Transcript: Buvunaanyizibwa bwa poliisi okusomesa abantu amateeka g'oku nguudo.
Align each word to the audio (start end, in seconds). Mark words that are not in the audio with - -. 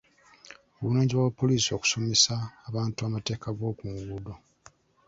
Buvunaanyizibwa 0.79 1.27
bwa 1.27 1.37
poliisi 1.39 1.69
okusomesa 1.77 2.33
abantu 2.67 2.99
amateeka 3.07 3.47
g'oku 3.57 3.83
nguudo. 3.91 4.33